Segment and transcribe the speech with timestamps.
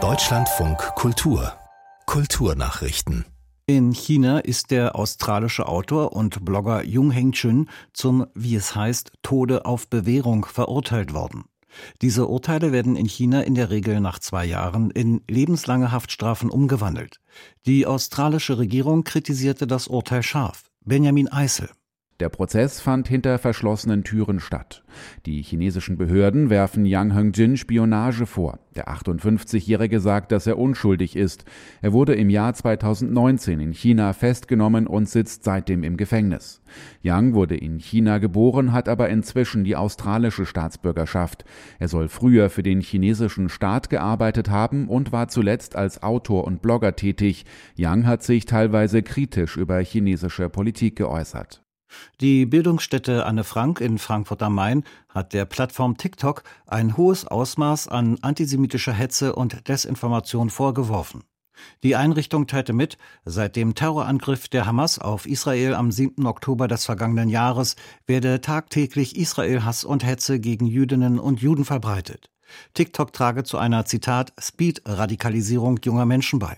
[0.00, 1.52] Deutschlandfunk Kultur
[2.06, 3.24] Kulturnachrichten
[3.66, 9.66] in China ist der australische Autor und Blogger Jung Heng-chun zum, wie es heißt, Tode
[9.66, 11.46] auf Bewährung verurteilt worden.
[12.00, 17.18] Diese Urteile werden in China in der Regel nach zwei Jahren in lebenslange Haftstrafen umgewandelt.
[17.66, 20.70] Die australische Regierung kritisierte das Urteil scharf.
[20.84, 21.68] Benjamin Eisel.
[22.20, 24.82] Der Prozess fand hinter verschlossenen Türen statt.
[25.24, 28.58] Die chinesischen Behörden werfen Yang Hengjin Spionage vor.
[28.74, 31.44] Der 58-Jährige sagt, dass er unschuldig ist.
[31.80, 36.60] Er wurde im Jahr 2019 in China festgenommen und sitzt seitdem im Gefängnis.
[37.02, 41.44] Yang wurde in China geboren, hat aber inzwischen die australische Staatsbürgerschaft.
[41.78, 46.62] Er soll früher für den chinesischen Staat gearbeitet haben und war zuletzt als Autor und
[46.62, 47.44] Blogger tätig.
[47.76, 51.62] Yang hat sich teilweise kritisch über chinesische Politik geäußert.
[52.20, 57.88] Die Bildungsstätte Anne Frank in Frankfurt am Main hat der Plattform TikTok ein hohes Ausmaß
[57.88, 61.22] an antisemitischer Hetze und Desinformation vorgeworfen.
[61.82, 66.26] Die Einrichtung teilte mit, seit dem Terrorangriff der Hamas auf Israel am 7.
[66.26, 67.76] Oktober des vergangenen Jahres
[68.06, 72.30] werde tagtäglich Israel-Hass und Hetze gegen Jüdinnen und Juden verbreitet.
[72.74, 76.56] TikTok trage zu einer Zitat Speed-Radikalisierung junger Menschen bei.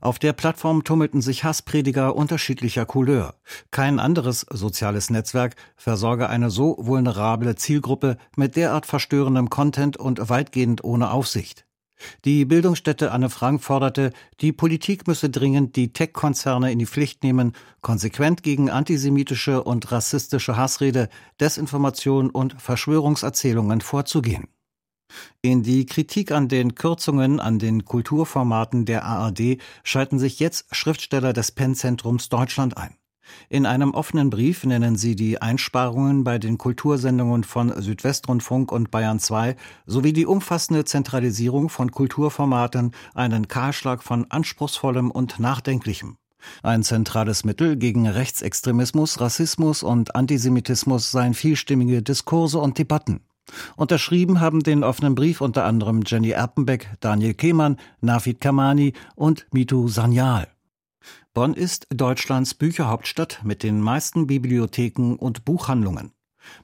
[0.00, 3.34] Auf der Plattform tummelten sich Hassprediger unterschiedlicher Couleur.
[3.70, 10.84] Kein anderes soziales Netzwerk versorge eine so vulnerable Zielgruppe mit derart verstörendem Content und weitgehend
[10.84, 11.66] ohne Aufsicht.
[12.24, 17.52] Die Bildungsstätte Anne Frank forderte, die Politik müsse dringend die Tech-Konzerne in die Pflicht nehmen,
[17.82, 21.08] konsequent gegen antisemitische und rassistische Hassrede,
[21.40, 24.48] Desinformation und Verschwörungserzählungen vorzugehen.
[25.42, 31.32] In die Kritik an den Kürzungen an den Kulturformaten der ARD schalten sich jetzt Schriftsteller
[31.32, 32.96] des Pennzentrums Deutschland ein.
[33.48, 39.18] In einem offenen Brief nennen sie die Einsparungen bei den Kultursendungen von Südwestrundfunk und Bayern
[39.18, 46.16] 2 sowie die umfassende Zentralisierung von Kulturformaten einen Kahlschlag von anspruchsvollem und nachdenklichem.
[46.62, 53.20] Ein zentrales Mittel gegen Rechtsextremismus, Rassismus und Antisemitismus seien vielstimmige Diskurse und Debatten.
[53.76, 59.88] Unterschrieben haben den offenen Brief unter anderem Jenny Erpenbeck, Daniel Kehmann, Nafid Kamani und Mitu
[59.88, 60.48] Sanyal.
[61.32, 66.12] Bonn ist Deutschlands Bücherhauptstadt mit den meisten Bibliotheken und Buchhandlungen.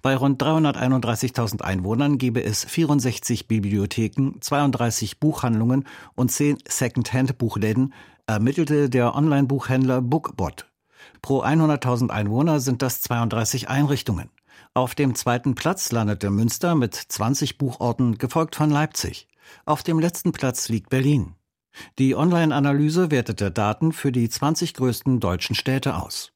[0.03, 7.95] Bei rund 331.000 Einwohnern gebe es 64 Bibliotheken, 32 Buchhandlungen und 10 Second-Hand-Buchläden,
[8.27, 10.67] ermittelte der Online-Buchhändler Bookbot.
[11.23, 14.31] Pro 100.000 Einwohner sind das 32 Einrichtungen.
[14.75, 19.29] Auf dem zweiten Platz landete Münster mit 20 Buchorten, gefolgt von Leipzig.
[19.65, 21.35] Auf dem letzten Platz liegt Berlin.
[21.99, 26.33] Die Online-Analyse wertete Daten für die 20 größten deutschen Städte aus.